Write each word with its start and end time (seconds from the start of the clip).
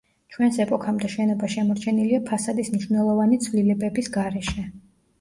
ჩვენს 0.35 0.55
ეპოქამდე 0.63 1.09
შენობა 1.15 1.51
შემორჩენილია 1.57 2.23
ფასადის 2.31 2.75
მნიშვნელოვანი 2.75 3.41
ცვლილებების 3.47 4.15
გარეშე. 4.21 4.71